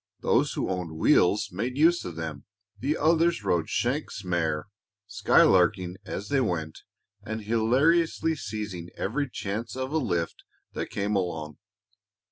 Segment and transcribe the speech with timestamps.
[0.21, 2.45] Those who owned wheels made use of them;
[2.79, 4.65] the others rode "shanks' mare,"
[5.07, 6.79] skylarking as they went
[7.21, 10.43] and hilariously seizing every chance of a lift
[10.73, 11.59] that came along.